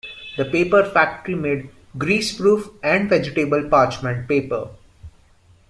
The 0.35 0.45
paper 0.45 0.83
factory 0.83 1.35
made 1.35 1.69
greaseproof 1.95 2.73
and 2.81 3.07
vegetable 3.07 3.69
parchment 3.69 4.27
paper. 4.27 4.69